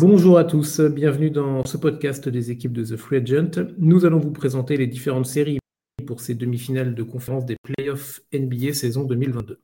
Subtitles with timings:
[0.00, 3.66] Bonjour à tous, bienvenue dans ce podcast des équipes de The Free Agent.
[3.78, 5.58] Nous allons vous présenter les différentes séries
[6.06, 9.58] pour ces demi-finales de conférence des playoffs NBA saison 2022.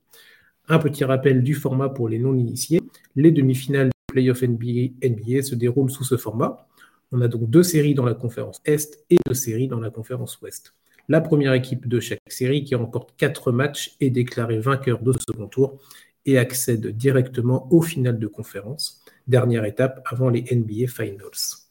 [0.67, 2.81] Un petit rappel du format pour les non-initiés.
[3.15, 6.67] Les demi-finales des playoffs NBA, NBA se déroulent sous ce format.
[7.13, 10.41] On a donc deux séries dans la conférence Est et deux séries dans la conférence
[10.41, 10.73] Ouest.
[11.07, 15.19] La première équipe de chaque série qui remporte quatre matchs est déclarée vainqueur de ce
[15.29, 15.77] second tour
[16.25, 21.65] et accède directement au final de conférence, dernière étape avant les NBA Finals.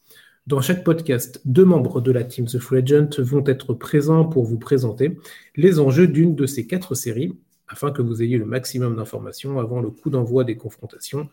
[0.47, 4.45] Dans chaque podcast, deux membres de la team The Free Agent vont être présents pour
[4.45, 5.17] vous présenter
[5.55, 7.33] les enjeux d'une de ces quatre séries
[7.67, 11.29] afin que vous ayez le maximum d'informations avant le coup d'envoi des confrontations,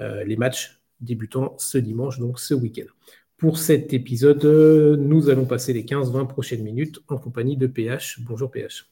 [0.00, 2.90] euh, les matchs débutant ce dimanche, donc ce week-end.
[3.36, 8.20] Pour cet épisode, nous allons passer les 15-20 prochaines minutes en compagnie de PH.
[8.22, 8.90] Bonjour PH.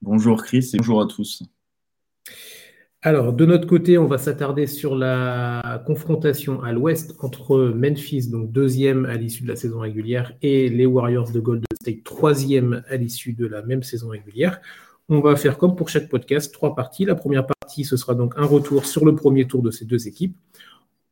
[0.00, 1.42] Bonjour Chris et bonjour à tous.
[3.06, 8.50] Alors, de notre côté, on va s'attarder sur la confrontation à l'ouest entre Memphis, donc
[8.50, 12.96] deuxième à l'issue de la saison régulière, et les Warriors de Golden State, troisième à
[12.96, 14.58] l'issue de la même saison régulière.
[15.10, 17.04] On va faire comme pour chaque podcast, trois parties.
[17.04, 20.08] La première partie, ce sera donc un retour sur le premier tour de ces deux
[20.08, 20.34] équipes.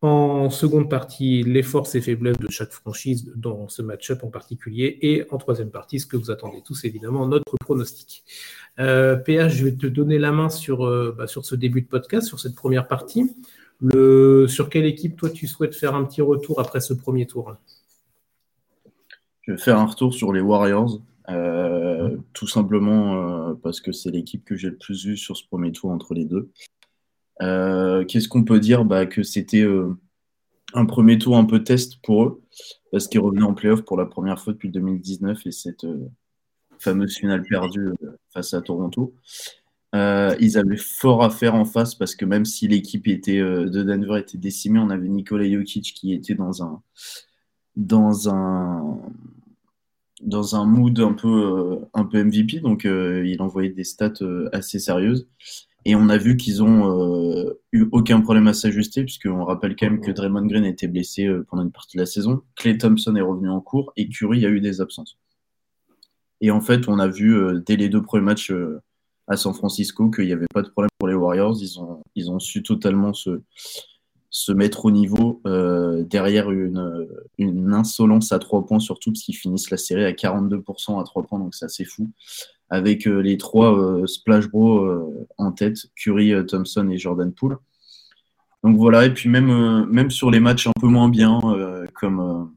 [0.02, 4.98] En seconde partie, les forces et faiblesses de chaque franchise dans ce match-up en particulier.
[5.00, 8.24] Et en troisième partie, ce que vous attendez tous, évidemment, notre pronostic.
[8.80, 11.86] Euh, PH, je vais te donner la main sur, euh, bah, sur ce début de
[11.86, 13.30] podcast, sur cette première partie.
[13.80, 17.56] Le, sur quelle équipe, toi, tu souhaites faire un petit retour après ce premier tour?
[19.42, 21.00] Je vais faire un retour sur les Warriors.
[21.28, 25.46] Euh, tout simplement euh, parce que c'est l'équipe que j'ai le plus vue sur ce
[25.46, 26.50] premier tour entre les deux.
[27.40, 29.66] Euh, qu'est-ce qu'on peut dire bah, Que c'était
[30.74, 32.42] un premier tour un peu test pour eux,
[32.90, 35.86] parce qu'ils revenaient en playoff pour la première fois depuis 2019 et cette
[36.78, 37.92] fameuse finale perdue
[38.32, 39.14] face à Toronto.
[39.94, 44.18] ils avaient fort à faire en face parce que même si l'équipe était de Denver
[44.18, 46.82] était décimée, on avait Nikola Jokic qui était dans un
[47.76, 49.00] dans un
[50.22, 54.12] dans un mood un peu, euh, un peu MVP, donc euh, il envoyait des stats
[54.22, 55.28] euh, assez sérieuses.
[55.84, 60.00] Et on a vu qu'ils ont eu aucun problème à s'ajuster, puisqu'on rappelle quand même
[60.00, 63.50] que Draymond Green était blessé pendant une partie de la saison, Clay Thompson est revenu
[63.50, 65.18] en cours et Curry a eu des absences.
[66.40, 68.52] Et en fait, on a vu dès les deux premiers matchs
[69.26, 71.56] à San Francisco qu'il n'y avait pas de problème pour les Warriors.
[71.60, 73.42] Ils ont, ils ont su totalement se,
[74.30, 79.36] se mettre au niveau euh, derrière une, une, insolence à trois points, surtout parce qu'ils
[79.36, 82.10] finissent la série à 42% à trois points, donc c'est assez fou.
[82.72, 87.58] Avec euh, les trois euh, Splash Bros en tête, Curry, Thompson et Jordan Poole.
[88.64, 91.40] Donc voilà, et puis même, même sur les matchs un peu moins bien,
[91.94, 92.54] comme,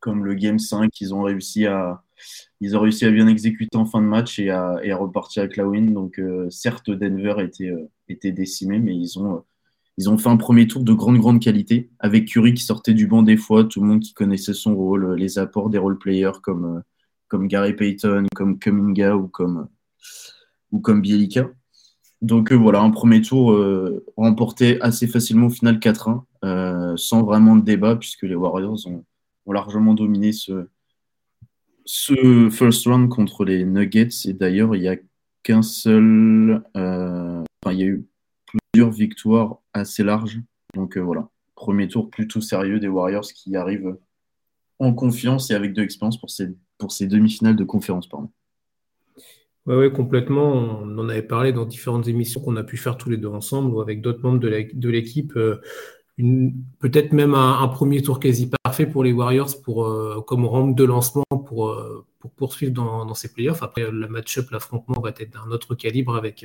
[0.00, 2.02] comme le Game 5, ils ont réussi à,
[2.60, 5.44] ils ont réussi à bien exécuter en fin de match et à, et à repartir
[5.44, 5.92] avec la win.
[5.92, 6.20] Donc
[6.50, 7.72] certes, Denver était,
[8.08, 9.44] était décimé, mais ils ont
[9.98, 13.06] ils ont fait un premier tour de grande, grande qualité, avec Curry qui sortait du
[13.06, 16.64] banc des fois, tout le monde qui connaissait son rôle, les apports des role-players comme,
[16.64, 16.80] euh,
[17.32, 19.66] comme Gary Payton, comme Kuminga ou comme,
[20.70, 21.48] ou comme Bielika.
[22.20, 27.56] Donc euh, voilà, un premier tour euh, remporté assez facilement au final 4-1, sans vraiment
[27.56, 29.02] de débat, puisque les Warriors ont,
[29.50, 30.68] largement dominé ce,
[31.86, 34.26] ce first round contre les Nuggets.
[34.26, 34.96] Et d'ailleurs, il n'y a
[35.42, 36.62] qu'un seul.
[36.74, 38.06] Enfin, il y a eu
[38.72, 40.38] plusieurs victoires assez larges.
[40.74, 43.96] Donc euh, voilà, premier tour plutôt sérieux des Warriors qui arrivent
[44.78, 46.48] en confiance et avec de l'expérience pour ces,
[46.82, 48.08] pour ces demi-finales de conférence.
[48.08, 48.28] Pardon.
[49.66, 50.52] Oui, complètement.
[50.82, 53.72] On en avait parlé dans différentes émissions qu'on a pu faire tous les deux ensemble
[53.72, 55.36] ou avec d'autres membres de l'équipe.
[55.36, 55.60] Euh,
[56.80, 60.82] peut-être même un, premier tour quasi parfait pour les Warriors pour, euh, comme rampe de
[60.82, 61.80] lancement pour,
[62.18, 63.62] pour poursuivre dans, ces playoffs.
[63.62, 66.44] Après, le match-up, l'affrontement va être d'un autre calibre avec,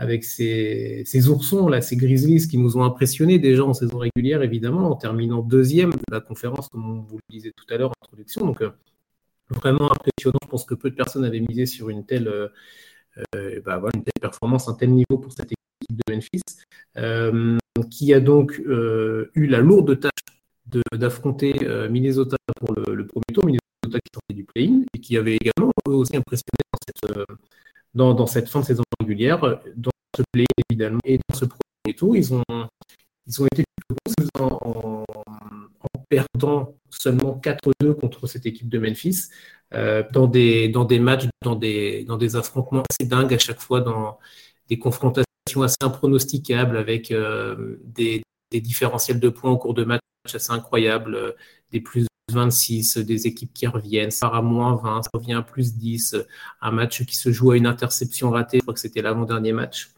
[0.00, 4.90] avec ces, oursons, là, ces Grizzlies qui nous ont impressionnés déjà en saison régulière, évidemment,
[4.90, 8.04] en terminant deuxième de la conférence, comme on vous le disait tout à l'heure en
[8.06, 8.46] introduction.
[8.46, 8.70] Donc, euh,
[9.50, 10.38] vraiment impressionnant.
[10.42, 12.48] Je pense que peu de personnes avaient misé sur une telle, euh,
[13.34, 13.82] euh, bah,
[14.20, 16.42] performance, un tel niveau pour cette équipe de Memphis,
[17.90, 20.10] qui a donc eu la lourde tâche
[20.92, 21.54] d'affronter
[21.88, 26.16] Minnesota pour le, premier tour, Minnesota qui sortait du play-in, et qui avait également aussi
[26.16, 27.24] impressionné
[27.94, 29.40] dans cette fin de saison régulière,
[29.76, 32.42] dans ce play évidemment, et dans ce premier tour, ils ont,
[33.52, 33.64] été
[34.38, 35.04] en,
[36.10, 39.28] perdant seulement 4-2 contre cette équipe de Memphis,
[39.72, 43.60] euh, dans, des, dans des matchs, dans des, dans des affrontements assez dingues à chaque
[43.60, 44.18] fois, dans
[44.68, 45.24] des confrontations
[45.62, 50.00] assez impronosticables avec euh, des, des, différentiels de points au cours de matchs
[50.34, 51.32] assez incroyables, euh,
[51.70, 55.74] des plus 26, des équipes qui reviennent, ça à moins 20, ça revient à plus
[55.76, 56.16] 10,
[56.60, 59.90] un match qui se joue à une interception ratée, je crois que c'était l'avant-dernier match.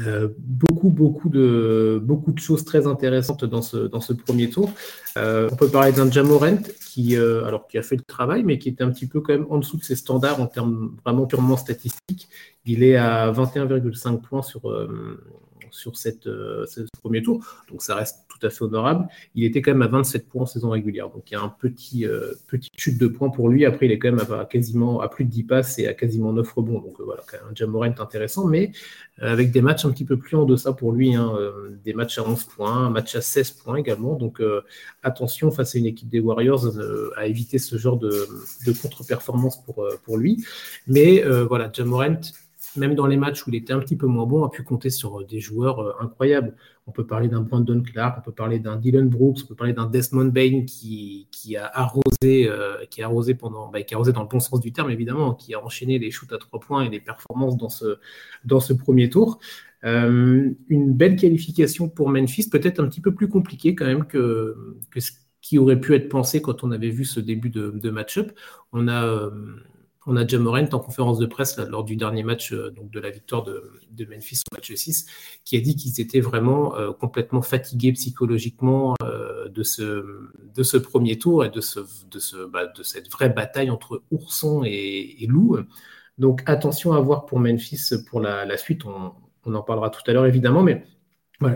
[0.00, 4.70] Euh, beaucoup, beaucoup de, beaucoup de choses très intéressantes dans ce, dans ce premier tour.
[5.18, 8.58] Euh, on peut parler d'un Jamorent qui, euh, alors, qui a fait le travail, mais
[8.58, 11.26] qui était un petit peu quand même en dessous de ses standards en termes vraiment
[11.26, 12.28] purement statistiques.
[12.64, 14.62] Il est à 21,5 points sur,
[15.72, 15.92] sur
[16.26, 19.08] euh, ce premier tour, donc ça reste tout à fait honorable.
[19.34, 21.48] Il était quand même à 27 points en saison régulière, donc il y a un
[21.48, 23.64] petit euh, petite chute de points pour lui.
[23.64, 26.32] Après, il est quand même à, quasiment à plus de 10 passes et à quasiment
[26.32, 28.72] 9 rebonds, donc euh, voilà, quand même un Jamorant intéressant, mais
[29.18, 31.32] avec des matchs un petit peu plus en deçà pour lui, hein,
[31.84, 34.42] des matchs à 11 points, un match à 16 points également, donc
[35.02, 36.66] attention face à une équipe des Warriors
[37.16, 38.26] à éviter ce genre de,
[38.66, 40.44] de contre-performance pour, pour lui.
[40.86, 42.16] Mais voilà, Jamorant
[42.76, 44.90] même dans les matchs où il était un petit peu moins bon, a pu compter
[44.90, 46.54] sur euh, des joueurs euh, incroyables.
[46.86, 49.72] On peut parler d'un Brandon Clark, on peut parler d'un Dylan Brooks, on peut parler
[49.72, 53.96] d'un Desmond Bain qui, qui a arrosé, euh, qui a arrosé pendant, bah, qui a
[53.96, 56.60] arrosé dans le bon sens du terme évidemment, qui a enchaîné les shoots à trois
[56.60, 57.98] points et les performances dans ce,
[58.44, 59.38] dans ce premier tour.
[59.84, 64.56] une belle qualification pour Memphis, peut-être un petit peu plus compliqué quand même que,
[64.90, 67.90] que ce qui aurait pu être pensé quand on avait vu ce début de, de
[67.90, 68.32] match-up.
[68.72, 69.30] On a
[70.06, 73.10] on a Jamorant en conférence de presse lors du dernier match euh, donc de la
[73.10, 75.06] victoire de, Memphis au match 6,
[75.44, 81.44] qui a dit qu'ils étaient vraiment euh, complètement fatigués psychologiquement euh, de, ce, premier tour
[81.44, 81.60] et de,
[82.46, 85.58] bah, cette vraie bataille entre ourson et, loup.
[86.18, 90.26] Donc attention à voir pour Memphis pour la, suite, on, en parlera tout à l'heure
[90.26, 90.84] évidemment, mais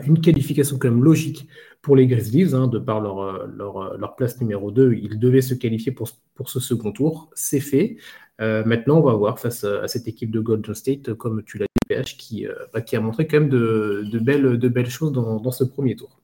[0.04, 1.48] une qualification quand même logique
[1.82, 6.08] pour les Grizzlies, hein, de par leur, place numéro 2, ils devaient se qualifier pour
[6.50, 7.30] ce second tour.
[7.34, 7.96] C'est fait.
[8.40, 11.66] Euh, maintenant, on va voir face à, cette équipe de Golden State, comme tu l'as
[11.66, 15.64] dit, PH, qui, euh, bah, qui, a montré quand même de, belles, choses dans, ce
[15.64, 16.20] premier tour.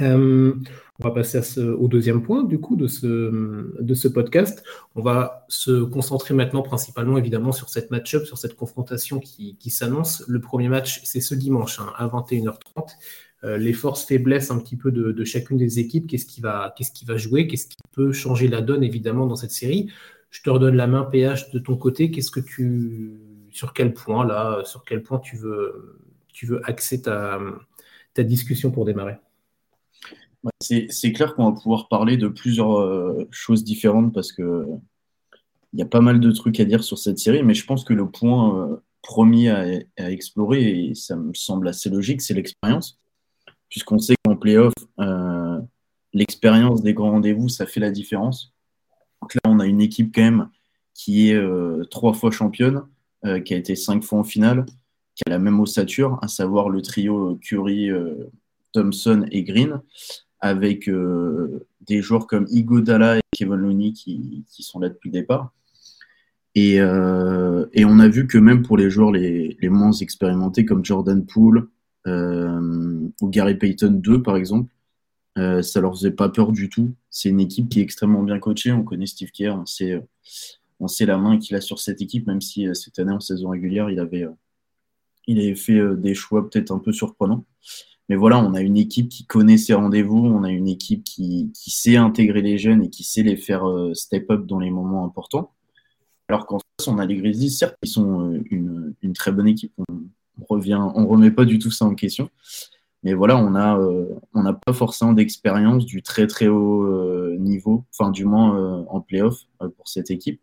[0.00, 0.54] Euh,
[1.00, 4.62] on va passer au deuxième point du coup de ce, de ce podcast.
[4.94, 10.24] On va se concentrer maintenant principalement évidemment sur cette match-up, sur cette confrontation qui, s'annonce.
[10.28, 13.58] Le premier match, c'est ce dimanche hein, à 21h30.
[13.58, 17.04] les forces faiblesses un petit peu de, chacune des équipes, qu'est-ce qui, va, qu'est-ce qui
[17.04, 19.90] va jouer, qu'est-ce qui peut changer la donne évidemment dans cette série?
[20.30, 22.10] Je te redonne la main, PH, de ton côté.
[22.10, 23.20] Qu'est-ce que tu,
[23.50, 27.40] sur quel point là, sur quel point tu veux, tu veux axer ta,
[28.14, 29.16] ta discussion pour démarrer?
[30.60, 34.66] C'est clair qu'on va pouvoir parler de plusieurs euh, choses différentes parce que
[35.72, 37.84] il y a pas mal de trucs à dire sur cette série, mais je pense
[37.84, 42.98] que le point euh, premier à, explorer, et ça me semble assez logique, c'est l'expérience.
[43.68, 45.60] Puisqu'on sait qu'en playoff, euh,
[46.14, 48.54] l'expérience des grands rendez-vous, ça fait la différence.
[49.22, 50.48] Donc là, on a une équipe quand même
[50.94, 52.82] qui est euh, trois fois championne,
[53.24, 54.66] euh, qui a été cinq fois en finale,
[55.14, 58.30] qui a la même ossature, à savoir le trio Curry, euh,
[58.72, 59.80] Thompson et Green,
[60.40, 65.52] avec des joueurs comme Igodala et Kevin Looney qui, sont là depuis le départ.
[66.54, 71.26] Et, on a vu que même pour les joueurs les, les moins expérimentés comme Jordan
[71.26, 71.68] Poole
[72.06, 74.70] ou Gary Payton 2 par exemple,
[75.38, 76.94] euh, ça leur faisait pas peur du tout.
[77.10, 78.72] C'est une équipe qui est extrêmement bien coachée.
[78.72, 80.00] On connaît Steve Kerr, on sait, euh,
[80.80, 83.20] on sait la main qu'il a sur cette équipe, même si euh, cette année en
[83.20, 84.26] saison régulière, il avait,
[85.26, 87.44] il avait fait des choix peut-être un peu surprenants.
[88.08, 91.52] Mais voilà, on a une équipe qui connaît ses rendez-vous, on a une équipe qui,
[91.54, 95.04] qui, sait intégrer les jeunes et qui sait les faire step up dans les moments
[95.04, 95.52] importants.
[96.28, 99.74] Alors qu'en face, on a les Grizzlies, certes, ils sont une, une très bonne équipe.
[99.90, 102.30] On revient, on remet pas du tout ça en question.
[103.04, 107.36] Mais voilà, on a, euh, on n'a pas forcément d'expérience du très très haut euh,
[107.38, 110.40] niveau, enfin du moins euh, en playoff pour cette équipe,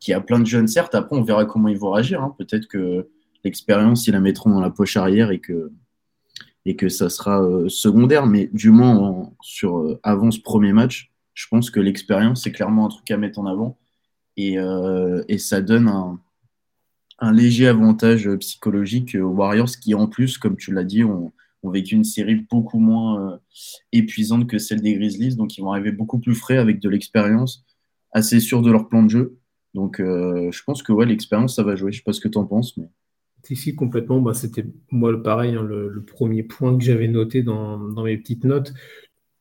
[0.00, 0.94] qui a plein de jeunes certes.
[0.94, 2.22] Après, on verra comment ils vont réagir.
[2.22, 2.34] Hein.
[2.38, 3.08] Peut-être que
[3.44, 5.70] l'expérience, ils la mettront dans la poche arrière et que
[6.68, 8.26] et que ça sera secondaire.
[8.26, 12.88] Mais du moins sur avant ce premier match, je pense que l'expérience c'est clairement un
[12.88, 13.78] truc à mettre en avant
[14.36, 14.56] et,
[15.28, 16.18] et ça donne un,
[17.20, 21.32] un léger avantage psychologique aux Warriors qui en plus, comme tu l'as dit, ont
[21.66, 23.36] ont vécu une série beaucoup moins euh,
[23.92, 25.36] épuisante que celle des Grizzlies.
[25.36, 27.64] Donc, ils vont arriver beaucoup plus frais avec de l'expérience,
[28.12, 29.38] assez sûr de leur plan de jeu.
[29.74, 31.92] Donc, euh, je pense que ouais, l'expérience, ça va jouer.
[31.92, 32.76] Je ne sais pas ce que tu en penses.
[32.76, 32.88] Mais...
[33.54, 34.20] Si, complètement.
[34.20, 38.44] Bah, C'était moi le pareil, hein, le, premier point que j'avais noté dans, mes petites
[38.44, 38.72] notes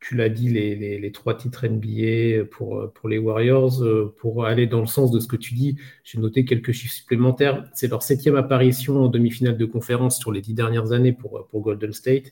[0.07, 3.81] tu l'as dit, les, trois titres NBA pour, les Warriors.
[3.81, 6.93] Euh, pour aller dans le sens de ce que tu dis, j'ai noté quelques chiffres
[6.93, 7.63] supplémentaires.
[7.73, 11.91] C'est leur septième apparition en demi-finale de conférence sur les dix dernières années pour, Golden
[11.91, 12.25] State.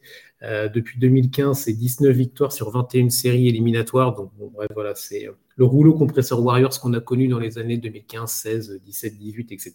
[0.44, 4.14] Euh, depuis 2015, c'est 19 victoires sur 21 séries éliminatoires.
[4.14, 8.30] Donc, bref, voilà, c'est le rouleau compresseur Warriors qu'on a connu dans les années 2015,
[8.32, 9.74] 16, 17, 18, etc.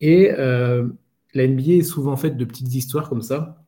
[0.00, 0.88] Et euh,
[1.34, 3.61] la NBA est souvent faite de petites histoires comme ça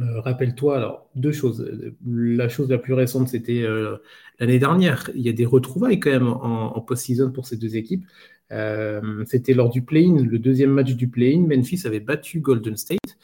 [0.00, 1.68] euh, rappelle-toi, alors, deux choses.
[2.06, 3.96] La chose la plus récente, c'était euh,
[4.38, 5.10] l'année dernière.
[5.14, 8.04] Il y a des retrouvailles quand même en, post-season pour ces deux équipes.
[8.52, 11.46] Euh, c'était lors du play-in, le deuxième match du play-in.
[11.46, 13.18] Memphis avait battu Golden State.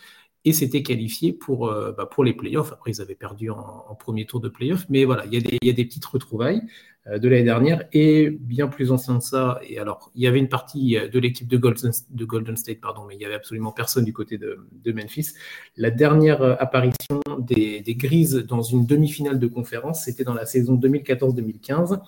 [0.44, 2.72] et s'étaient qualifiés pour, bah, pour les playoffs.
[2.72, 5.58] Après, ils avaient perdu en, premier tour de playoffs, mais voilà, il y, a des,
[5.60, 6.62] il y a des petites retrouvailles.
[7.08, 9.60] Euh, de l'année dernière et bien plus ancien que ça.
[9.68, 12.80] Et alors, il y avait une partie euh, de l'équipe de Golden, de Golden State,
[12.80, 14.58] pardon, mais il n'y avait absolument personne du côté de,
[14.92, 15.28] Memphis.
[15.76, 20.46] La dernière euh, apparition des, des Grises dans une demi-finale de conférence, c'était dans la
[20.46, 22.00] saison 2014-2015.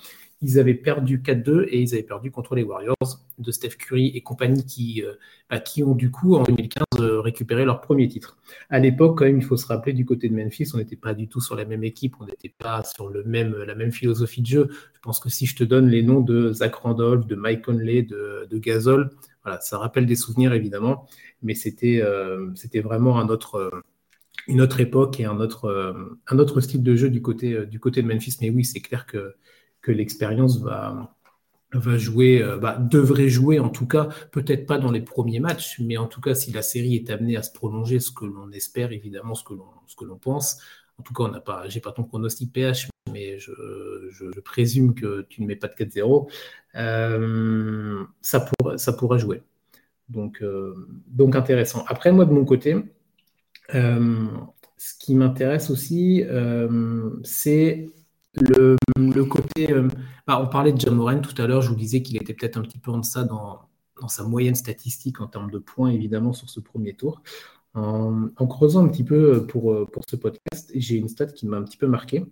[0.43, 2.97] Ils avaient perdu 4-2 et ils avaient perdu contre les Warriors
[3.39, 5.03] de Steph Curry et compagnie qui,
[5.51, 8.39] bah, qui ont du coup en 2015 euh, récupéré leur premier titre.
[8.71, 11.15] À l'époque, quand même, il faut se rappeler du côté de Memphis, on n'était pas
[11.15, 14.43] du tout sur la même équipe, on n'était pas sur le même, la même philosophie
[14.43, 14.69] de jeu.
[14.95, 18.03] Je pense que si je te donne les noms de Zach Randolph, de Mike Conley,
[18.03, 19.11] de, de Gasol,
[19.45, 21.07] voilà, ça rappelle des souvenirs évidemment,
[21.43, 22.51] mais c'était euh,
[22.83, 23.83] vraiment un autre
[24.47, 25.95] une autre époque et un autre,
[26.27, 28.39] un autre style de jeu du côté, du côté de Memphis.
[28.41, 29.35] Mais oui, c'est clair que
[29.81, 31.17] que l'expérience va,
[31.73, 35.79] va jouer, euh, bah, devrait jouer en tout cas, peut-être pas dans les premiers matchs,
[35.81, 38.51] mais en tout cas si la série est amenée à se prolonger, ce que l'on
[38.53, 40.59] espère évidemment, ce que l'on ce que l'on pense.
[40.99, 43.53] En tout cas, on n'a pas, j'ai pas ton pronostic PH, mais je,
[44.11, 46.29] je, présume que tu ne mets pas de 4-0.
[46.75, 49.43] Euh, ça, pourrait, ça pourrait jouer.
[50.09, 50.75] Donc, euh,
[51.07, 51.85] donc intéressant.
[51.87, 52.77] Après, moi de mon côté,
[53.71, 56.25] ce qui m'intéresse aussi,
[57.23, 57.87] c'est
[58.41, 59.73] le, côté.
[59.73, 59.89] Euh,
[60.27, 62.63] bah, on parlait de Jamoran tout à l'heure, je vous disais qu'il était peut-être un
[62.63, 63.61] petit peu en deçà dans,
[64.07, 67.23] sa moyenne statistique en termes de points, évidemment, sur ce premier tour.
[67.75, 71.59] En, creusant un petit peu pour, euh, pour ce podcast, j'ai une stat qui m'a
[71.59, 72.25] un petit peu marqué.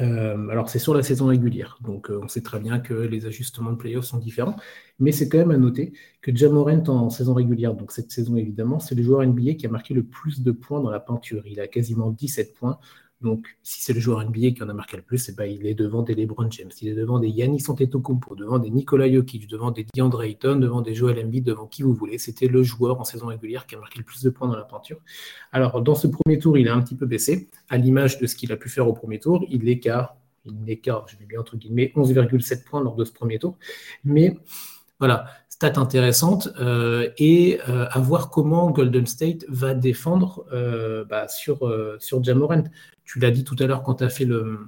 [0.00, 3.72] Euh, alors, c'est sur la saison régulière, donc on sait très bien que les ajustements
[3.72, 4.54] de playoffs sont différents,
[5.00, 8.78] mais c'est quand même à noter que Jamorant en saison régulière, donc cette saison évidemment,
[8.78, 11.42] c'est le joueur NBA qui a marqué le plus de points dans la peinture.
[11.46, 12.78] Il a quasiment 17 points,
[13.20, 15.66] donc, si c'est le joueur NBA qui en a marqué le plus, eh ben, il
[15.66, 19.46] est devant des LeBron James, il est devant des Yannis Antetokounmpo, devant des Nikola Jokic,
[19.46, 22.16] devant des DeAndre Ayton, devant des Joel Embiid, devant qui vous voulez.
[22.16, 24.64] C'était le joueur en saison régulière qui a marqué le plus de points dans la
[24.64, 24.98] peinture.
[25.52, 28.34] Alors, dans ce premier tour, il a un petit peu baissé, à l'image de ce
[28.34, 29.44] qu'il a pu faire au premier tour.
[29.50, 33.38] Il qu'à, il qu'à, je vais bien entre guillemets, 11,7 points lors de ce premier
[33.38, 33.58] tour.
[34.02, 34.38] Mais
[34.98, 35.26] voilà,
[35.60, 41.70] stat intéressante euh, et euh, à voir comment Golden State va défendre euh, bah, sur,
[41.98, 42.64] sur Jamorant.
[43.04, 44.60] Tu l'as dit tout à l'heure quand tu as fait le,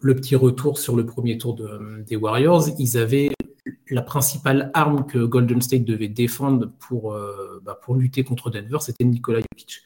[0.00, 2.64] le, petit retour sur le premier tour de, des Warriors.
[2.80, 3.30] Ils avaient
[3.90, 7.16] la principale arme que Golden State devait défendre pour,
[7.62, 9.82] bah, pour lutter contre Denver, c'était Nikola Jokic.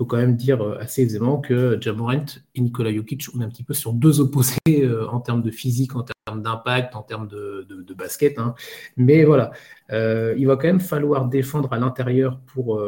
[0.00, 3.44] Euh, peut quand même dire euh, assez aisément que Jamorant et Nikola Jokic, on est
[3.44, 4.58] un petit peu sur deux opposés
[5.12, 8.38] en termes de physique, en termes d'impact, en termes de, de, basket.
[8.38, 8.54] Hein.
[8.96, 9.50] Mais voilà,
[9.90, 12.80] il va quand même falloir défendre à l'intérieur pour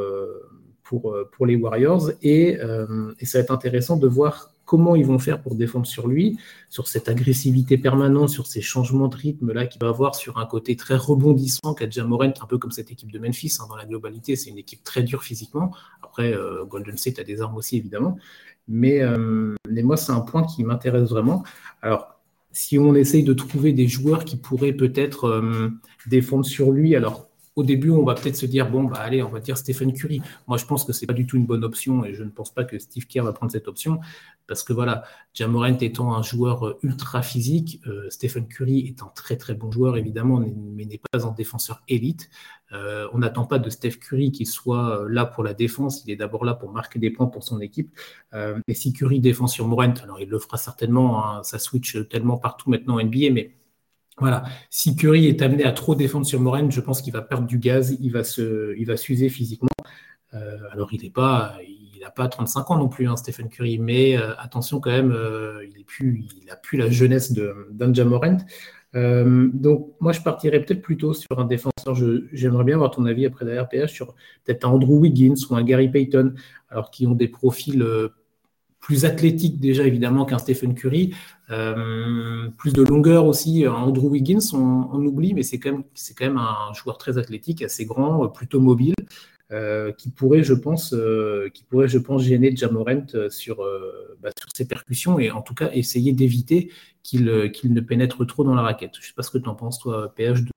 [0.92, 2.10] pour, euh, pour les Warriors.
[2.22, 5.84] Et, euh, et, ça va être intéressant de voir comment ils vont faire pour défendre
[5.84, 6.38] sur lui,
[6.70, 10.46] sur cette agressivité permanente, sur ces changements de rythme là qu'il va avoir, sur un
[10.46, 13.76] côté très rebondissant qu'a déjà Morent, un peu comme cette équipe de Memphis hein, dans
[13.76, 14.34] la globalité.
[14.34, 15.74] C'est une équipe très dure physiquement.
[16.02, 18.16] Après, euh, Golden State a des armes aussi évidemment.
[18.66, 19.02] Mais,
[19.68, 21.42] mais moi, c'est un point qui m'intéresse vraiment.
[21.82, 22.18] Alors,
[22.52, 25.42] si on essaye de trouver des joueurs qui pourraient peut-être
[26.06, 29.28] défendre sur lui, alors au début, on va peut-être se dire bon, bah allez, on
[29.28, 30.22] va dire Stephen Curry.
[30.46, 32.52] Moi, je pense que c'est pas du tout une bonne option et je ne pense
[32.52, 34.00] pas que Steve Kerr va prendre cette option
[34.46, 35.04] parce que voilà,
[35.34, 39.70] Jamorant étant un joueur euh, ultra physique, euh, Stephen Curry est un très très bon
[39.70, 42.28] joueur évidemment, mais n'est pas un défenseur élite.
[42.72, 46.04] Euh, on n'attend pas de Steph Curry qu'il soit là pour la défense.
[46.06, 47.94] Il est d'abord là pour marquer des points pour son équipe.
[48.34, 51.24] et si Curry défend sur Morant, alors il le fera certainement.
[51.24, 53.54] Hein, ça switch tellement partout maintenant en NBA, mais
[54.18, 54.44] voilà.
[54.70, 57.58] Si Curry est amené à trop défendre sur Moren, je pense qu'il va perdre du
[57.58, 59.68] gaz, il va se, il va s'user physiquement.
[60.34, 63.78] Euh, alors il n'est pas, il n'a pas 35 ans non plus, hein, Stephen Curry,
[63.78, 67.32] mais euh, attention quand même, euh, il est plus, il a plus la jeunesse
[67.70, 68.38] d'Anja Morent.
[68.94, 71.94] donc moi je partirais peut-être plutôt sur un défenseur.
[72.32, 74.14] J'aimerais bien avoir ton avis après la RPH sur
[74.44, 76.34] peut-être un Andrew Wiggins ou un Gary Payton,
[76.68, 77.82] alors qui ont des profils
[78.82, 81.14] plus athlétique déjà évidemment qu'un Stephen Curry,
[81.50, 83.66] euh, plus de longueur aussi.
[83.66, 85.84] Andrew Wiggins, on, oublie, mais c'est quand, même,
[86.18, 88.94] quand même un joueur très athlétique, assez grand, plutôt mobile,
[89.52, 93.64] euh, qui pourrait, je pense, euh, qui pourrait, je pense, gêner Jamorent sur,
[94.20, 96.72] bah, sur ses percussions et en tout cas essayer d'éviter
[97.04, 98.92] qu'il, qu'il ne pénètre trop dans la raquette.
[98.96, 100.50] Je ne sais pas ce que tu en penses, toi, PH, de,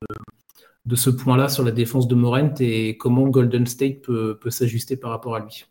[0.86, 4.98] de ce point-là sur la défense de Morent et comment Golden State peut, peut s'ajuster
[4.98, 5.66] par rapport à lui.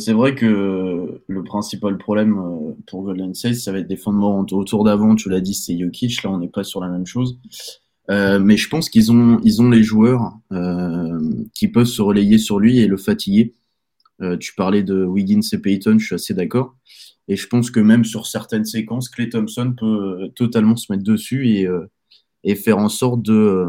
[0.00, 4.40] C'est vrai que le principal problème euh, pour Golden State, ça va être des fondements
[4.40, 5.14] autour d'avant.
[5.14, 6.22] Tu l'as dit, c'est Jokic.
[6.24, 7.38] Là, on n'est pas sur la même chose.
[8.10, 12.38] Euh, mais je pense qu'ils ont, ils ont les joueurs euh, qui peuvent se relayer
[12.38, 13.54] sur lui et le fatiguer.
[14.22, 16.74] Euh, tu parlais de Wiggins et Payton, je suis assez d'accord.
[17.28, 21.48] Et je pense que même sur certaines séquences, Clay Thompson peut totalement se mettre dessus
[21.48, 21.90] et, euh,
[22.44, 23.66] et faire en sorte de,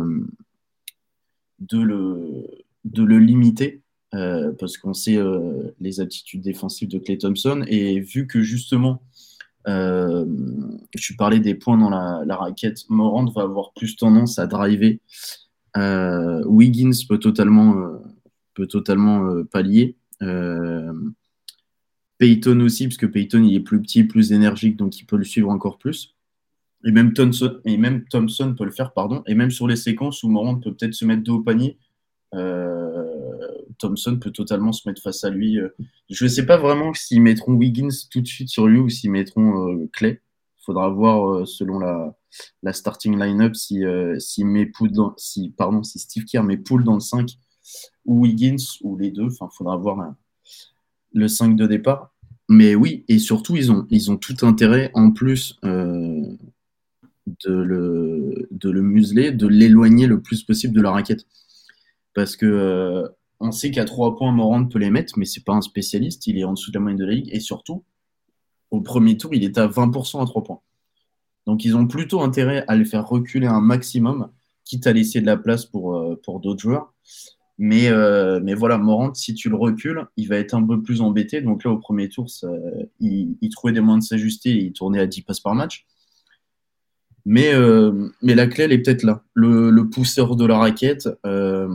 [1.60, 2.46] de, le,
[2.86, 5.18] de le limiter parce qu'on sait
[5.80, 7.64] les aptitudes défensives de Clay Thompson.
[7.68, 9.02] Et vu que justement,
[9.66, 15.00] je parlais des points dans la, la, raquette, Morant va avoir plus tendance à driver.
[15.76, 18.02] Wiggins peut totalement,
[18.54, 19.96] peut totalement pallier.
[22.18, 25.24] Peyton aussi, parce que Peyton il est plus petit, plus énergique, donc il peut le
[25.24, 26.16] suivre encore plus.
[26.86, 29.24] Et même Thompson, et même Thompson peut le faire, pardon.
[29.28, 31.87] Et même sur les séquences où Morant peut peut-être se mettre dos au panier, euh,
[33.78, 35.60] Thompson peut totalement se mettre face à lui.
[36.10, 39.12] Je ne sais pas vraiment s'ils mettront Wiggins tout de suite sur lui ou s'ils
[39.12, 40.22] mettront euh, Clay.
[40.60, 42.16] Il faudra voir euh, selon la,
[42.74, 43.84] starting line-up si,
[44.20, 44.72] si, met
[45.18, 47.30] si, pardon, si Steve Kerr met Poole dans le 5
[48.06, 49.28] ou Wiggins ou les deux.
[49.28, 50.14] Enfin, faudra voir
[51.14, 52.14] le 5 de départ.
[52.50, 55.60] Mais oui, et surtout, ils ont, ils ont tout intérêt en plus
[57.46, 61.26] de le, de le museler, de l'éloigner le plus possible de la raquette.
[62.18, 63.08] Parce que euh,
[63.40, 66.40] on sait qu'à trois points, Morand peut les mettre, mais c'est pas un spécialiste, il
[66.40, 67.30] est en dessous de la moyenne de la ligue.
[67.32, 67.84] Et surtout,
[68.72, 70.60] au premier tour, il est à 20% à trois points.
[71.46, 74.32] Donc ils ont plutôt intérêt à le faire reculer un maximum,
[74.66, 76.92] quitte à laisser de la place pour, euh, pour d'autres joueurs.
[77.60, 81.02] Mais, euh, mais voilà, Morant, si tu le recules, il va être un peu plus
[81.02, 81.42] embêté.
[81.42, 82.26] Donc là, au premier tour,
[83.00, 85.86] il, il, trouvait des moyens de s'ajuster il tournait à 10 passes par match.
[87.30, 89.22] Mais, euh, mais la clé, elle est peut-être là.
[89.34, 91.68] Le, pousseur de la raquette, euh,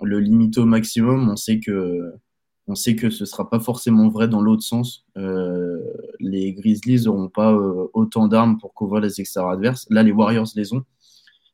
[0.00, 2.12] le limiter au maximum, on sait que,
[2.66, 5.06] on sait que ce ne sera pas forcément vrai dans l'autre sens.
[5.16, 5.78] Euh,
[6.18, 7.54] les Grizzlies n'auront pas
[7.92, 9.86] autant d'armes pour couvrir les extérieurs adverses.
[9.88, 10.82] Là, les Warriors les ont.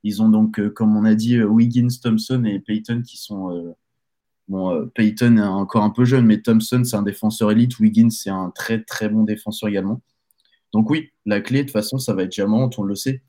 [0.04, 3.74] Ils ont donc, comme on a dit, Wiggins, Thompson et Payton qui sont.
[4.48, 7.78] bon, Payton est encore un peu jeune, mais Thompson, c'est un défenseur élite.
[7.78, 10.00] Wiggins, c'est un très très bon défenseur également.
[10.72, 13.22] Donc oui, la clé, de toute façon, ça va être Jamant, on le sait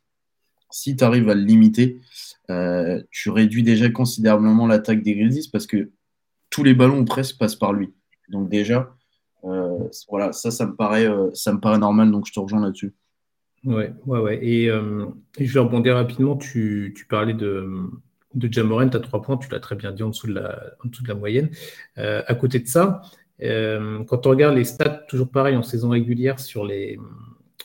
[0.75, 2.01] si tu arrives à le limiter,
[2.49, 5.89] euh, tu réduis déjà considérablement l'attaque des Grizzlies parce que
[6.49, 7.93] tous les ballons presque passent par lui.
[8.27, 8.93] Donc déjà,
[9.45, 12.11] euh, voilà, ça, ça me paraît, euh, ça me paraît normal.
[12.11, 12.93] Donc je te rejoins là-dessus.
[13.63, 14.45] Ouais, ouais, ouais.
[14.45, 16.35] Et, je vais rebondir rapidement.
[16.35, 17.69] Tu, parlais de,
[18.33, 19.37] de Jamorent à trois points.
[19.37, 21.49] Tu l'as très bien dit en dessous de la, en dessous de la moyenne.
[21.95, 23.01] à côté de ça,
[23.39, 26.99] quand on regarde les stats, toujours pareil en saison régulière sur les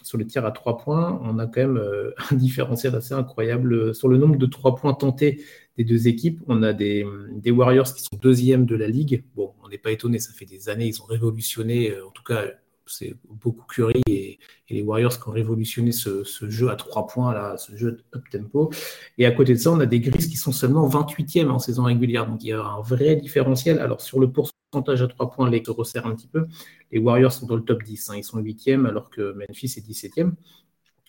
[0.03, 3.95] sur le tir à trois points, on a quand même euh, un différentiel assez incroyable.
[3.95, 5.43] Sur le nombre de trois points tentés
[5.77, 7.05] des deux équipes, on a des,
[7.47, 9.25] Warriors qui sont deuxièmes de la ligue.
[9.35, 12.23] Bon, on n'est pas étonné, ça fait des années, ils ont révolutionné, euh, en tout
[12.23, 12.45] cas,
[12.91, 17.57] c'est beaucoup Curry et, les Warriors qui ont révolutionné ce, jeu à trois points, là,
[17.57, 18.71] ce jeu up tempo.
[19.19, 21.85] Et à côté de ça, on a des Grises qui sont seulement 28e en saison
[21.85, 22.27] régulière.
[22.29, 23.81] Donc il y a un vrai différentiel.
[23.81, 26.47] Alors sur le pourcentage à trois points, les se resserrent un petit peu.
[26.93, 28.11] Les Warriors sont dans le top 10.
[28.11, 28.15] Hein.
[28.19, 30.33] Ils sont 8e alors que Memphis est 17e.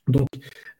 [0.08, 0.28] Donc,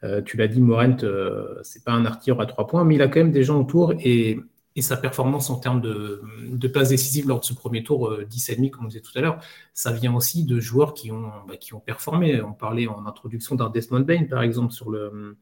[0.04, 3.02] euh, tu l'as dit, Morent, euh, c'est pas un artilleur à trois points, mais il
[3.02, 4.40] a quand même des gens autour et
[4.76, 8.26] et sa performance en termes de, de passes décisives lors de ce premier tour, euh,
[8.30, 9.40] 10,5 comme on disait tout à l'heure,
[9.74, 12.42] ça vient aussi de joueurs qui ont, bah, qui ont performé.
[12.42, 15.38] On parlait en introduction d'un Desmond Bain, par exemple, sur le,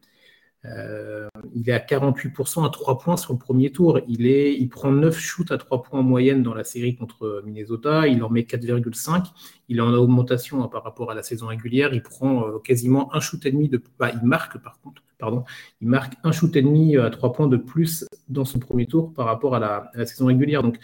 [0.65, 3.99] euh, il est à 48% à 3 points sur le premier tour.
[4.07, 7.41] Il, est, il prend 9 shoots à 3 points en moyenne dans la série contre
[7.45, 8.07] Minnesota.
[8.07, 9.27] Il en met 4,5.
[9.69, 11.93] Il est en augmentation hein, par rapport à la saison régulière.
[11.93, 13.81] Il prend euh, quasiment un shoot et demi de.
[13.97, 15.45] Bah, il marque par contre, pardon,
[15.81, 19.13] il marque un shoot et demi à 3 points de plus dans son premier tour
[19.13, 20.61] par rapport à la, saison régulière.
[20.61, 20.77] Donc,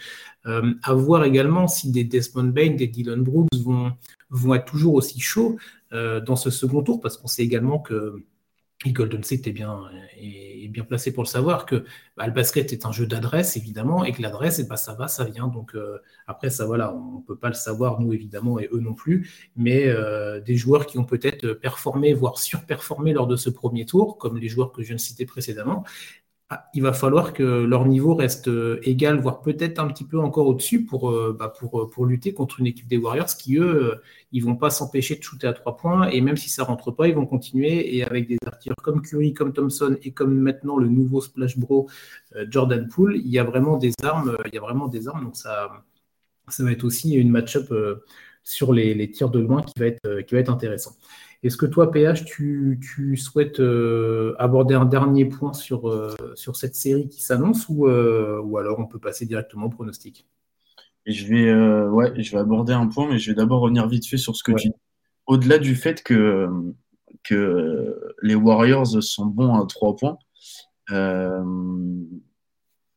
[0.46, 3.92] euh, à voir également si des Desmond Bain, des Dylan Brooks vont,
[4.30, 5.56] vont être toujours aussi chauds
[5.92, 8.22] dans ce second tour, parce qu'on sait également que
[8.92, 9.80] Golden State est bien,
[10.18, 11.84] est bien placé pour le savoir que
[12.16, 15.24] bah, le basket est un jeu d'adresse, évidemment, et que l'adresse, bah, ça va, ça
[15.24, 15.48] vient.
[15.48, 18.80] Donc euh, après, ça, voilà, on ne peut pas le savoir, nous, évidemment, et eux
[18.80, 19.30] non plus.
[19.56, 24.18] Mais euh, des joueurs qui ont peut-être performé, voire surperformé lors de ce premier tour,
[24.18, 25.84] comme les joueurs que je viens de citer précédemment,
[26.48, 30.20] ah, il va falloir que leur niveau reste euh, égal, voire peut-être un petit peu
[30.20, 33.56] encore au-dessus pour, euh, bah, pour, euh, pour lutter contre une équipe des Warriors qui,
[33.58, 36.92] eux, ils vont pas s'empêcher de shooter à trois points et même si ça rentre
[36.92, 40.76] pas, ils vont continuer et avec des artilleurs comme Curry, comme Thompson et comme maintenant
[40.76, 41.88] le nouveau Splash Bro
[42.48, 45.36] Jordan Poole, il y a vraiment des armes, il y a vraiment des armes, donc
[45.36, 45.84] ça,
[46.48, 47.72] ça va être aussi une match-up
[48.46, 50.92] sur les, les, tirs de loin qui va être, qui va être intéressant.
[51.42, 56.74] Est-ce que toi, PH, tu, souhaites euh, aborder un dernier point sur, euh, sur cette
[56.74, 60.26] série qui s'annonce ou, euh, ou alors on peut passer directement au pronostic?
[61.06, 61.54] Je vais,
[61.88, 64.42] ouais, je vais aborder un point, mais je vais d'abord revenir vite fait sur ce
[64.42, 64.74] que tu dis.
[65.26, 66.48] Au-delà du fait que,
[67.22, 70.18] que les Warriors sont bons à trois points,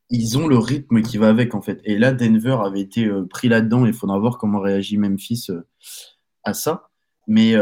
[0.10, 1.82] ils ont le rythme qui va avec en fait.
[1.84, 3.86] Et là, Denver avait été pris là-dedans.
[3.86, 5.48] Il faudra voir comment réagit Memphis
[6.44, 6.90] à ça.
[7.28, 7.56] Mais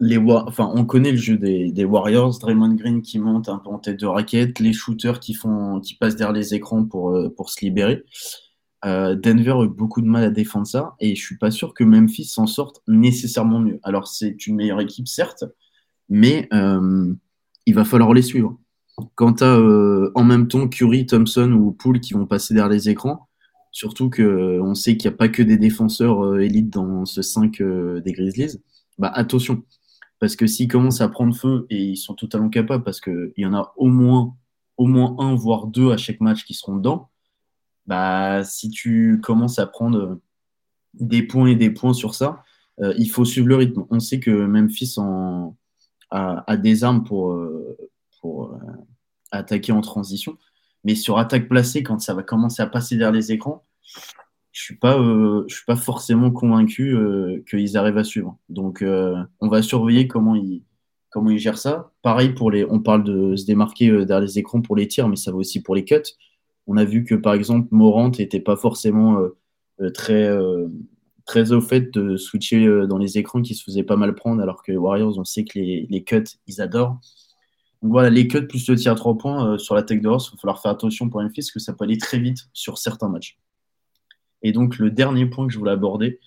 [0.00, 3.78] les enfin, on connaît le jeu des, Warriors, Draymond Green qui monte un peu en
[3.78, 7.50] tête de raquette, les shooters qui font, qui passent derrière les écrans pour, euh, pour
[7.50, 8.04] se libérer.
[8.82, 11.84] Denver a eu beaucoup de mal à défendre ça et je suis pas sûr que
[11.84, 13.78] Memphis s'en sorte nécessairement mieux.
[13.82, 15.44] Alors c'est une meilleure équipe certes,
[16.08, 18.58] mais il va falloir les suivre.
[19.14, 19.58] Quant à
[20.14, 23.28] en même temps Curry, Thompson ou Poole qui vont passer derrière les écrans,
[23.72, 28.12] surtout qu'on sait qu'il n'y a pas que des défenseurs élites dans ce 5 des
[28.12, 28.58] Grizzlies,
[28.98, 29.62] bah attention,
[30.20, 33.46] parce que s'ils commencent à prendre feu, et ils sont totalement capables, parce qu'il y
[33.46, 34.36] en a au moins,
[34.76, 37.10] au moins un, voire deux à chaque match qui seront dedans,
[37.86, 40.20] bah, si tu commences à prendre
[40.94, 42.44] des points et des points sur ça,
[42.80, 43.84] euh, il faut suivre le rythme.
[43.90, 45.56] On sait que Memphis en,
[46.10, 47.76] a, des armes pour, euh,
[48.20, 48.58] pour
[49.30, 50.36] attaquer en transition,
[50.84, 53.64] mais sur attaque placée, quand ça va commencer à passer derrière les écrans,
[54.52, 58.38] je suis pas, euh, je suis pas forcément convaincu euh, qu'ils arrivent à suivre.
[58.48, 60.62] Donc, euh, on va surveiller comment ils,
[61.10, 61.92] comment ils gèrent ça.
[62.02, 65.16] Pareil pour les, on parle de se démarquer derrière les écrans pour les tirs, mais
[65.16, 65.96] ça va aussi pour les cuts.
[66.66, 69.18] On a vu que par exemple Morant n'était pas forcément
[69.94, 70.30] très,
[71.26, 74.62] très au fait de switcher dans les écrans qui se faisaient pas mal prendre, alors
[74.62, 77.00] que les Warriors, on sait que les cuts, ils adorent.
[77.82, 80.28] Donc voilà, les cuts plus le tir à trois points sur la tech de Ross,
[80.28, 82.78] il va falloir faire attention pour Memphis, parce que ça peut aller très vite sur
[82.78, 83.38] certains matchs.
[84.42, 86.20] Et donc, le dernier point que je voulais aborder,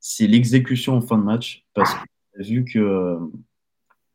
[0.00, 1.64] c'est l'exécution en fin de match.
[1.74, 3.18] Parce a vu que,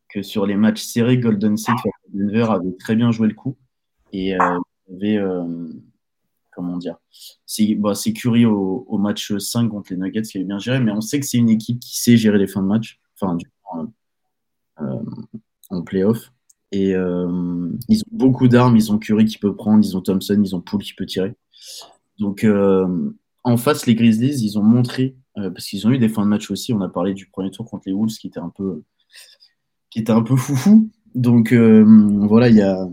[0.08, 1.76] que sur les matchs serrés, Golden State
[2.12, 3.56] Denver avait très bien joué le coup.
[4.12, 4.58] Et euh,
[4.90, 5.68] avait, euh,
[6.52, 6.96] comment dire,
[7.46, 10.92] c'est bah, Curry au, au, match 5 contre les Nuggets qui avait bien géré, mais
[10.92, 13.46] on sait que c'est une équipe qui sait gérer les fins de match, enfin, du
[13.46, 13.92] coup,
[14.80, 15.02] euh,
[15.70, 16.32] en playoff.
[16.76, 16.90] Et
[17.88, 20.60] ils ont beaucoup d'armes, ils ont Curry qui peut prendre, ils ont Thompson, ils ont
[20.60, 21.34] Poole qui peut tirer.
[22.18, 22.44] Donc,
[23.44, 26.28] en face, les Grizzlies, ils ont montré, euh, parce qu'ils ont eu des fins de
[26.28, 28.82] match aussi, on a parlé du premier tour contre les Wolves qui était un peu,
[29.90, 30.90] qui était un peu foufou.
[31.14, 31.84] Donc euh,
[32.26, 32.88] voilà, il y a,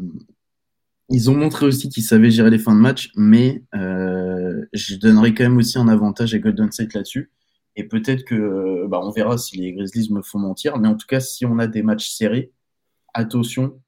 [1.10, 5.34] ils ont montré aussi qu'ils savaient gérer les fins de match, mais euh, je donnerais
[5.34, 7.32] quand même aussi un avantage à Golden State là-dessus.
[7.78, 11.08] Et peut-être que, bah, on verra si les Grizzlies me font mentir, mais en tout
[11.08, 12.52] cas, si on a des matchs serrés,
[13.14, 13.80] attention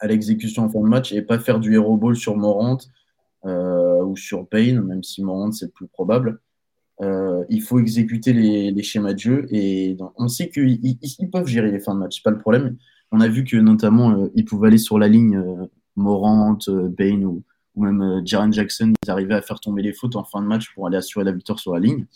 [0.00, 2.78] à l'exécution en fin de match et pas faire du hero ball sur Morant
[3.44, 6.40] euh, ou sur Payne, même si Morant c'est plus probable.
[7.02, 11.72] Euh, il faut exécuter les, schémas de jeu et on sait qu'ils ils, peuvent gérer
[11.72, 12.76] les fins de match, c'est pas le problème.
[13.10, 15.42] On a vu que notamment euh, ils pouvaient aller sur la ligne
[15.96, 16.58] Morant,
[16.96, 17.42] Payne ou,
[17.76, 20.86] même Jaren Jackson, ils arrivaient à faire tomber les fautes en fin de match pour
[20.86, 22.06] aller assurer la victoire sur la ligne.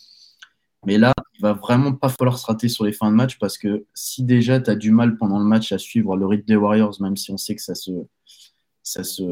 [0.87, 3.59] Mais là, il va vraiment pas falloir se rater sur les fins de match parce
[3.59, 6.57] que si déjà tu as du mal pendant le match à suivre le rythme des
[6.57, 7.91] Warriors, même si on sait que ça se,
[8.83, 9.23] ça se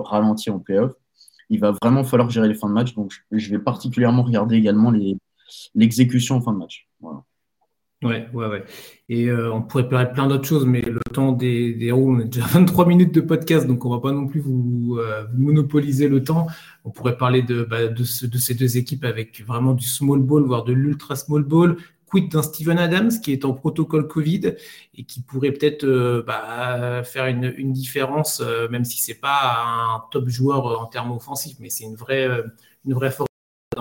[0.00, 0.92] ralentit en playoff,
[1.50, 2.94] il va vraiment falloir gérer les fins de match.
[2.94, 4.92] Donc, je vais particulièrement regarder également
[5.74, 6.88] l'exécution en fin de match.
[8.02, 8.64] Ouais, ouais, ouais.
[9.08, 12.24] Et euh, on pourrait parler plein d'autres choses, mais le temps des, des on a
[12.24, 16.22] déjà 23 minutes de podcast, donc on va pas non plus vous, euh, monopoliser le
[16.22, 16.46] temps.
[16.84, 20.64] On pourrait parler de, bah, de, ces deux équipes avec vraiment du small ball, voire
[20.64, 21.76] de l'ultra small ball,
[22.30, 24.54] d'un Steven Adams qui est en protocole Covid
[24.94, 30.28] et qui pourrait peut-être euh, bah, faire une, différence, même si c'est pas un top
[30.28, 32.30] joueur en termes offensifs, mais c'est une vraie
[33.10, 33.28] force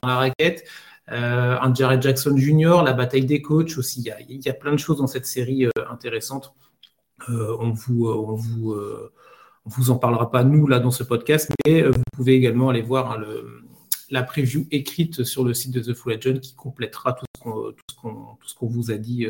[0.02, 0.65] dans la raquette.
[1.07, 4.01] Un Jared Jackson Jr., la bataille des coachs aussi.
[4.29, 6.53] Il y a, plein de choses dans cette série intéressantes.
[7.27, 8.73] on vous, on vous,
[9.65, 12.81] on vous en parlera pas nous là dans ce podcast, mais vous pouvez également aller
[12.81, 13.23] voir hein,
[14.09, 18.67] la preview écrite sur le site de The Full Legend qui complétera tout ce qu'on
[18.67, 19.27] vous a dit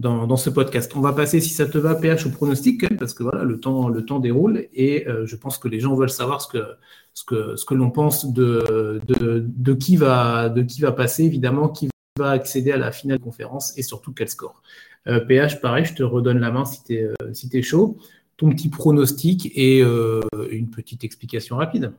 [0.00, 0.92] euh, dans, ce podcast.
[0.96, 3.88] On va passer, si ça te va, PH, au pronostic, parce que voilà, le temps,
[3.88, 6.64] le temps déroule et euh, je pense que les gens veulent savoir ce que,
[7.12, 11.68] ce que, ce que l'on pense de, de, qui va, de qui va passer, évidemment,
[11.68, 14.62] qui va accéder à la finale conférence et surtout quel score.
[15.04, 17.98] PH, euh, pareil, je te redonne la main si tu es, si chaud.
[18.38, 21.92] Ton petit pronostic et une petite explication rapide.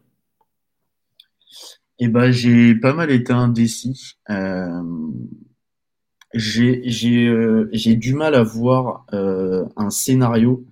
[1.99, 4.17] Eh ben, j'ai pas mal été indécis.
[6.35, 10.65] Euh, j'ai euh, du mal à voir euh, un scénario.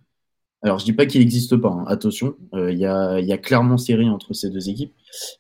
[0.63, 3.80] Alors, je dis pas qu'il n'existe pas, hein, attention, il y, a, y, a, clairement
[3.80, 4.93] série entre ces deux équipes,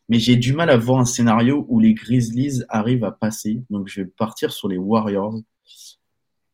[0.09, 3.61] mais j'ai du mal à voir un scénario où les Grizzlies arrivent à passer.
[3.69, 5.39] Donc, je vais partir sur les Warriors.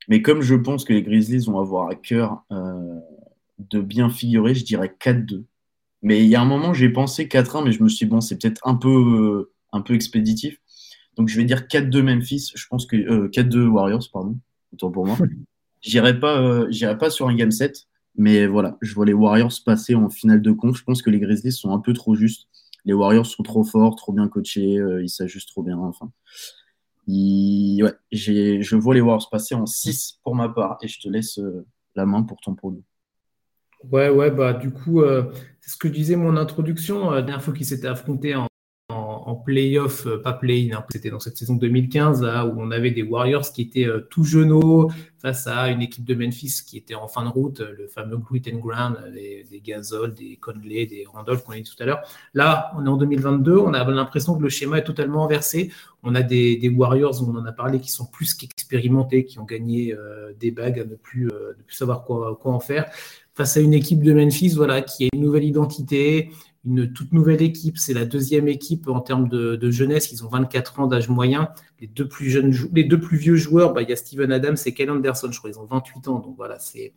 [0.09, 2.43] Mais comme je pense que les Grizzlies vont avoir à cœur
[3.59, 5.45] de bien figurer, je dirais 4-2.
[6.01, 8.21] Mais il y a un moment, j'ai pensé 4-1, mais je me suis dit, bon,
[8.21, 10.59] c'est peut-être un peu, euh, un peu expéditif.
[11.17, 12.51] Donc, je vais dire 4-2 Memphis.
[12.55, 13.27] Je pense que.
[13.27, 14.37] 4-2 euh, Warriors, pardon.
[14.73, 15.17] Autant pour moi.
[15.81, 17.87] J'irai pas, euh, pas sur un game set.
[18.15, 20.77] Mais voilà, je vois les Warriors passer en finale de conf.
[20.77, 22.47] Je pense que les Grizzlies sont un peu trop justes.
[22.83, 24.79] Les Warriors sont trop forts, trop bien coachés.
[25.01, 25.77] ils s'ajustent trop bien.
[25.77, 26.09] Enfin,
[27.07, 30.79] ouais, je vois les Warriors passer en 6 pour ma part.
[30.81, 31.39] Et je te laisse
[31.95, 32.83] la main pour ton produit.
[33.91, 37.11] Ouais, ouais, bah du coup, euh, c'est ce que disait mon introduction.
[37.11, 38.47] Euh, la dernière fois qu'ils s'étaient affrontés en,
[39.35, 43.03] playoff, euh, pas play-in, hein, c'était dans cette saison 2015, là, où on avait des
[43.03, 47.07] Warriors qui étaient euh, tout genoux face à une équipe de Memphis qui était en
[47.07, 51.43] fin de route, le fameux Grit and Ground, des, des Gasol, des Conley, des Randolph
[51.43, 52.01] qu'on a dit tout à l'heure.
[52.33, 55.71] Là, on est en 2022, on a l'impression que le schéma est totalement inversé.
[56.03, 59.95] On a des, Warriors, on en a parlé, qui sont plus qu'expérimentés, qui ont gagné
[60.39, 61.29] des bagues à ne plus,
[61.67, 62.85] savoir quoi, quoi en faire
[63.37, 66.31] face à une équipe de Memphis voilà, qui a une nouvelle identité,
[66.67, 67.77] une toute nouvelle équipe.
[67.77, 70.11] C'est la deuxième équipe en termes de, jeunesse.
[70.11, 71.49] Ils ont 24 ans d'âge moyen.
[71.79, 75.37] Les deux plus vieux joueurs, bah, il y a Steven Adams et Kyle Anderson, je
[75.37, 75.49] crois.
[75.49, 76.19] Ils ont 28 ans.
[76.19, 76.93] Donc voilà, c'est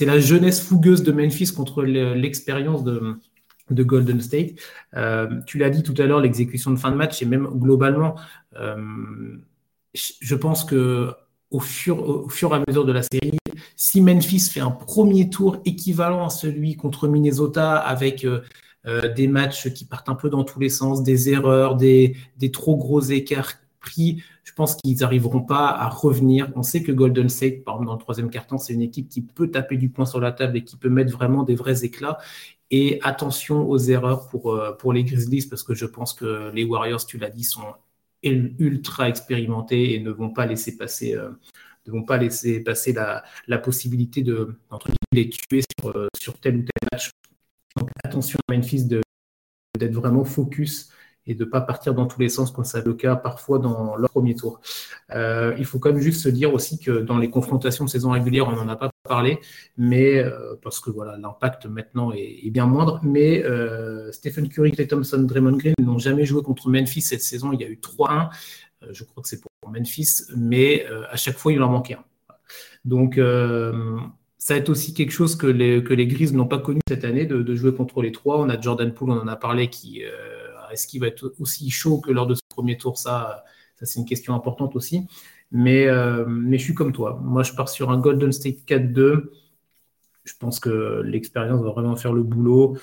[0.00, 3.16] la jeunesse fougueuse de Memphis contre l'expérience de,
[3.70, 4.52] de Golden State.
[4.96, 8.16] Euh, tu l'as dit tout à l'heure, l'exécution de fin de match et même globalement,
[8.56, 9.36] euh,
[9.94, 11.12] je pense que
[11.50, 13.38] au fur, au fur et à mesure de la série,
[13.76, 18.40] si Memphis fait un premier tour équivalent à celui contre Minnesota avec euh,
[18.86, 22.16] euh, des matchs qui partent un peu dans tous les sens, des erreurs, des,
[22.52, 26.50] trop gros écarts pris, je pense qu'ils n'arriveront pas à revenir.
[26.54, 29.22] On sait que Golden State, par exemple, dans le troisième quart-temps, c'est une équipe qui
[29.22, 32.18] peut taper du poing sur la table et qui peut mettre vraiment des vrais éclats.
[32.70, 36.64] Et attention aux erreurs pour, euh, pour les Grizzlies, parce que je pense que les
[36.64, 37.62] Warriors, tu l'as dit, sont
[38.22, 41.14] ultra expérimentés et ne vont pas laisser passer
[41.86, 44.56] ne vont pas laisser passer la, possibilité de
[45.12, 47.10] les tuer sur, euh, sur, tel ou tel match.
[47.76, 50.90] Donc attention à Memphis d'être vraiment focus
[51.26, 53.96] et de ne pas partir dans tous les sens comme c'est le cas parfois dans
[53.96, 54.60] leur premier tour.
[55.14, 58.10] Euh, il faut quand même juste se dire aussi que dans les confrontations de saison
[58.10, 59.40] régulière, on n'en a pas parlé,
[59.78, 63.00] mais euh, parce que voilà, l'impact maintenant est, bien moindre.
[63.02, 63.42] Mais
[64.12, 67.52] Stephen Curry, Clay Thompson, Draymond Green n'ont jamais joué contre Memphis cette saison.
[67.52, 68.28] Il y a eu 3-1.
[68.92, 72.04] Je crois que c'est pour Memphis, mais euh, à chaque fois, il en manquait un.
[72.84, 73.98] Donc, euh,
[74.38, 77.26] ça va être aussi quelque chose que les, que Grises n'ont pas connu cette année,
[77.26, 78.40] de, jouer contre les trois.
[78.40, 80.10] On a Jordan Poole, on en a parlé, qui euh,
[80.70, 82.98] est-ce qu'il va être aussi chaud que lors de ce premier tour?
[82.98, 83.44] Ça,
[83.82, 85.06] c'est une question importante aussi.
[85.50, 85.86] Mais,
[86.26, 87.20] mais je suis comme toi.
[87.22, 89.30] Moi, je pars sur un Golden State 4-2.
[90.24, 92.76] Je pense que l'expérience va vraiment faire le boulot.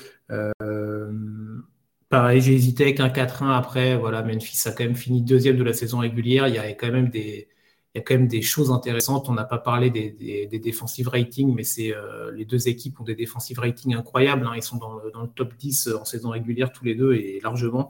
[2.11, 3.95] Pareil, j'ai hésité avec un 4-1 après.
[3.97, 6.49] Voilà, Memphis a quand même fini deuxième de la saison régulière.
[6.49, 7.47] Il y a quand même des,
[7.95, 9.29] il y a quand même des choses intéressantes.
[9.29, 10.11] On n'a pas parlé des,
[10.45, 14.45] des, defensive ratings, mais c'est euh, les deux équipes ont des defensive ratings incroyables.
[14.45, 14.51] Hein.
[14.57, 17.39] Ils sont dans le, dans le, top 10 en saison régulière tous les deux et
[17.41, 17.89] largement.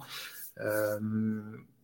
[0.60, 1.00] Euh,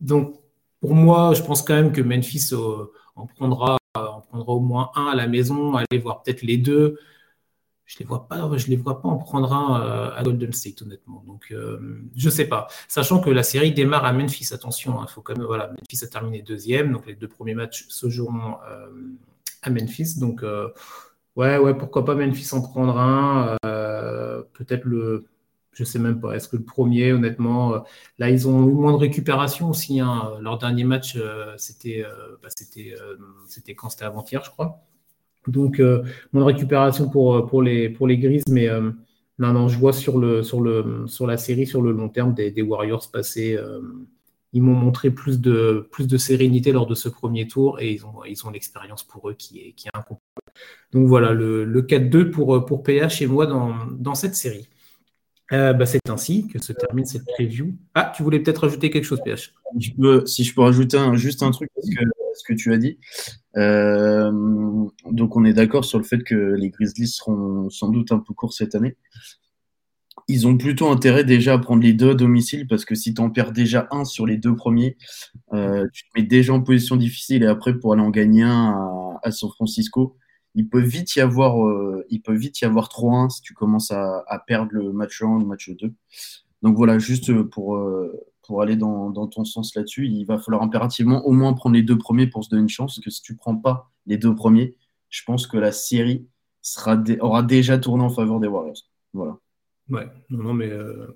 [0.00, 0.36] donc,
[0.80, 4.92] pour moi, je pense quand même que Memphis euh, en, prendra, en prendra au moins
[4.94, 7.00] un à la maison, aller voir peut-être les deux
[7.88, 11.24] je les les vois pas en prendre un euh, à Golden State honnêtement.
[11.26, 12.68] Donc euh, je sais pas.
[12.86, 16.04] Sachant que la série démarre à Memphis, attention, il hein, faut quand même voilà, Memphis
[16.04, 18.88] a terminé deuxième, donc les deux premiers matchs se joueront euh,
[19.62, 20.18] à Memphis.
[20.18, 20.44] Donc
[21.36, 23.56] ouais, ouais, pourquoi pas Memphis en prendre un.
[24.52, 25.26] Peut-être le,
[25.72, 26.34] je sais même pas.
[26.34, 27.84] Est-ce que le premier, honnêtement,
[28.18, 29.98] là ils ont eu moins de récupération aussi.
[30.00, 30.32] Hein.
[30.42, 31.16] Leur dernier match,
[31.56, 32.04] c'était,
[32.42, 33.88] bah, c'était quand?
[33.88, 34.84] C'était avant-hier, je crois.
[35.48, 38.90] Donc, euh, mon récupération pour, euh, pour, les, Grises, mais euh,
[39.38, 43.58] non, non, je vois sur, la série, sur le long terme, des, Warriors passer.
[44.52, 48.04] ils m'ont montré plus de, plus de sérénité lors de ce premier tour et ils
[48.46, 50.20] ont, l'expérience pour eux qui est, qui incomparable.
[50.92, 54.68] Donc voilà, le, le 4-2 pour, PH et moi dans, cette série.
[55.50, 57.74] bah, c'est ainsi que se termine cette preview.
[57.94, 61.42] Ah, tu voulais peut-être rajouter quelque chose, PH je peux, Si je peux rajouter juste
[61.42, 62.04] un truc, parce que
[62.38, 62.98] ce que tu as dit.
[63.56, 64.30] Euh,
[65.10, 68.34] donc on est d'accord sur le fait que les Grizzlies seront sans doute un peu
[68.34, 68.96] courts cette année.
[70.26, 73.20] Ils ont plutôt intérêt déjà à prendre les deux à domicile parce que si tu
[73.20, 74.96] en perds déjà un sur les deux premiers,
[75.54, 79.18] euh, tu te mets déjà en position difficile et après pour aller en gagner un
[79.22, 80.16] à, San Francisco,
[80.54, 84.38] il peut vite y avoir, euh, vite y avoir 3-1 si tu commences à, à,
[84.38, 85.92] perdre le match 1 ou le match 2.
[86.62, 87.78] Donc voilà, juste pour,
[88.48, 91.98] pour aller dans, ton sens là-dessus, il va falloir impérativement au moins prendre les deux
[91.98, 92.94] premiers pour se donner une chance.
[92.96, 94.74] Parce que si tu ne prends pas les deux premiers,
[95.10, 96.26] je pense que la série
[97.20, 98.78] aura déjà tourné en faveur des Warriors.
[99.12, 99.36] Voilà.
[99.90, 101.14] Ouais, non, non, mais euh,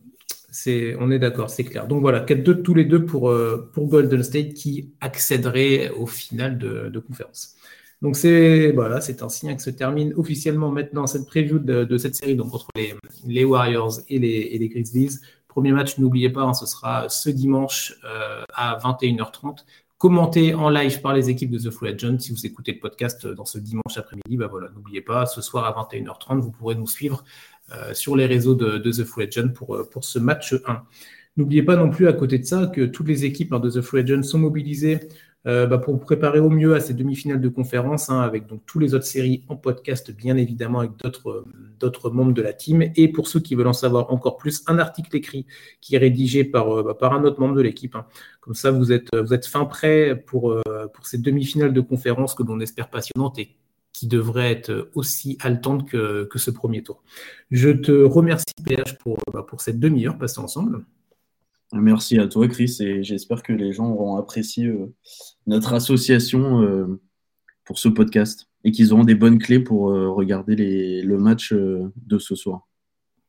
[1.00, 1.88] on est d'accord, c'est clair.
[1.88, 6.58] Donc voilà, 4-2 tous les deux pour, euh, pour Golden State qui accéderait au final
[6.58, 7.56] de, conférence.
[8.02, 12.14] Donc c'est voilà, c'est un signe que se termine officiellement maintenant cette preview de, cette
[12.16, 12.94] série donc entre les,
[13.26, 15.18] les Warriors et les, et les Grizzlies.
[15.52, 19.58] Premier match, n'oubliez pas, hein, ce sera ce dimanche euh, à 21h30
[19.98, 22.20] commenté en live par les équipes de The Full Legend.
[22.20, 25.64] Si vous écoutez le podcast dans ce dimanche après-midi, bah voilà, n'oubliez pas, ce soir
[25.64, 27.22] à 21h30, vous pourrez nous suivre
[27.70, 30.82] euh, sur les réseaux de, The Full Legend pour, euh, pour ce match 1.
[31.36, 33.80] N'oubliez pas non plus à côté de ça que toutes les équipes hein, de The
[33.80, 35.08] Full Legend sont mobilisées
[35.46, 38.62] euh, bah, pour vous préparer au mieux à ces demi-finales de conférence, hein, avec donc
[38.66, 42.84] tous les autres séries en podcast, bien évidemment, avec d'autres membres de la team.
[42.96, 45.46] Et pour ceux qui veulent en savoir encore plus, un article écrit
[45.80, 47.94] qui est rédigé par, euh, bah, par un autre membre de l'équipe.
[47.96, 48.06] Hein.
[48.40, 50.56] Comme ça, vous êtes, vous êtes fin prêt pour,
[50.92, 53.56] pour ces demi-finales de conférence que l'on espère passionnantes et
[53.92, 57.04] qui devraient être aussi haletantes que, que ce premier tour.
[57.52, 60.84] Je te remercie, PH, pour, bah, pour cette demi-heure passée ensemble.
[61.72, 64.92] Merci à toi, Chris, et j'espère que les gens auront apprécié euh,
[65.46, 67.00] notre association euh,
[67.64, 72.18] pour ce podcast et qu'ils auront des bonnes clés pour euh, regarder le match de
[72.18, 72.68] ce soir.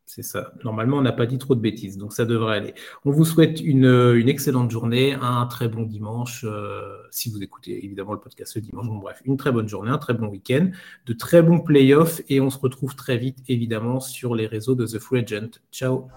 [0.06, 0.52] C'est ça.
[0.66, 2.74] Normalement, on n'a pas dit trop de bêtises, donc ça devrait aller.
[3.06, 6.46] On vous souhaite une, excellente journée, un très bon dimanche,
[7.10, 8.86] si vous écoutez évidemment le podcast ce dimanche.
[8.86, 10.70] Bon, bref, une très bonne journée, un très bon week-end,
[11.06, 14.86] de très bons playoffs, et on se retrouve très vite, évidemment, sur les réseaux de
[14.86, 15.62] The Full Agent.
[15.72, 16.10] Ciao